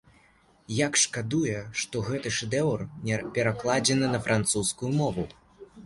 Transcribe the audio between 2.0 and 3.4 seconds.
гэты шэдэўр не